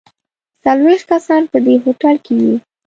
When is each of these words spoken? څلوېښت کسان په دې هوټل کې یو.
څلوېښت 0.63 1.05
کسان 1.11 1.41
په 1.51 1.57
دې 1.65 1.75
هوټل 1.83 2.15
کې 2.25 2.33
یو. 2.41 2.55